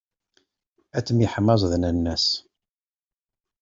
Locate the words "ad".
0.97-1.03